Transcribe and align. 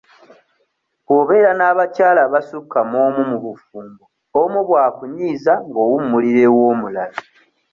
Bw'obeera 1.05 1.51
n'abakyala 1.55 2.19
abassuka 2.27 2.77
mu 2.89 2.97
omu 3.05 3.21
mu 3.29 3.37
bufumbo 3.43 4.03
omu 4.41 4.59
bw'akunyiiza 4.67 5.53
ng'owummulira 5.69 6.41
ew'omulala. 6.49 7.19